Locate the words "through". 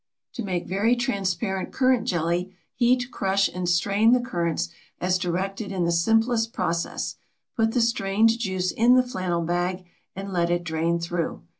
10.99-11.43